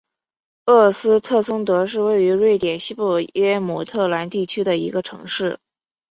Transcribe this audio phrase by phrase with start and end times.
[0.65, 5.59] 厄斯特松德是位于瑞典西部耶姆特兰地区的一个城市。